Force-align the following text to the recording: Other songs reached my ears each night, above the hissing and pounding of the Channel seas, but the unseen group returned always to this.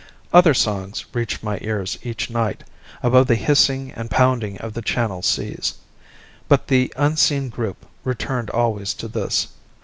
Other 0.33 0.55
songs 0.55 1.05
reached 1.13 1.43
my 1.43 1.59
ears 1.61 1.99
each 2.01 2.31
night, 2.31 2.63
above 3.03 3.27
the 3.27 3.35
hissing 3.35 3.91
and 3.91 4.09
pounding 4.09 4.57
of 4.57 4.73
the 4.73 4.81
Channel 4.81 5.21
seas, 5.21 5.75
but 6.47 6.69
the 6.69 6.91
unseen 6.95 7.49
group 7.49 7.85
returned 8.03 8.49
always 8.49 8.95
to 8.95 9.07
this. 9.07 9.49